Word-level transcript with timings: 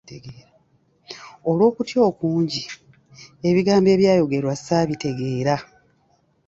Olw’okutya 1.49 1.99
okungi, 2.09 2.63
ebigambo 3.49 3.89
ebyayogerwa 3.95 4.53
saabitegeera. 4.65 5.55